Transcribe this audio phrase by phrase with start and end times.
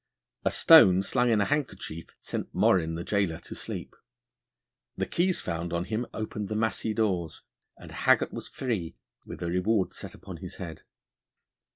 [0.43, 3.95] A stone slung in a handkerchief sent Morrin, the gaoler, to sleep;
[4.97, 7.43] the keys found on him opened the massy doors;
[7.77, 8.95] and Haggart was free
[9.27, 10.81] with a reward set upon his head.